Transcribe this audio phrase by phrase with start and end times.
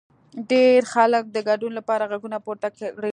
[0.51, 3.09] ډېر خلک د ګډون لپاره غږونه پورته کړي.